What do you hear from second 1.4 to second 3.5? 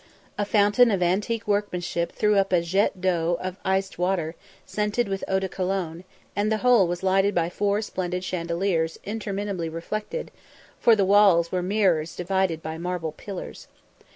workmanship threw up a jet d'eau